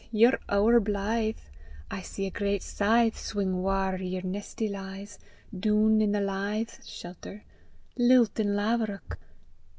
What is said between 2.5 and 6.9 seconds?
scythe Swing whaur yer nestie lies, doon i' the lythe,